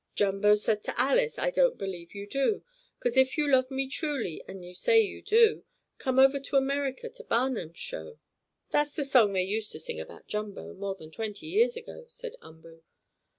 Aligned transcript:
Jumbo 0.15 0.55
said 0.55 0.81
to 0.85 0.99
Alice: 0.99 1.37
'I 1.37 1.51
don't 1.51 1.77
believe 1.77 2.15
you 2.15 2.25
do; 2.25 2.63
'Cause 2.99 3.17
if 3.17 3.37
you 3.37 3.47
love 3.47 3.69
me 3.69 3.87
truly, 3.87 4.43
As 4.47 4.55
you 4.55 4.73
say 4.73 4.99
you 4.99 5.21
do, 5.21 5.63
Come 5.99 6.17
over 6.17 6.39
to 6.39 6.55
America 6.55 7.07
To 7.07 7.23
Barnum's 7.23 7.77
show!'" 7.77 8.17
"That's 8.71 8.93
the 8.93 9.05
song 9.05 9.33
they 9.33 9.43
used 9.43 9.71
to 9.73 9.79
sing 9.79 9.99
about 9.99 10.25
Jumbo, 10.25 10.73
more 10.73 10.95
than 10.95 11.11
twenty 11.11 11.45
years 11.45 11.77
ago," 11.77 12.05
said 12.07 12.33
Umboo. 12.41 12.81